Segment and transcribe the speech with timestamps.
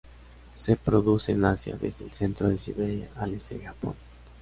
[0.55, 3.93] Se reproduce en Asia, desde el centro de Siberia al este de Japón.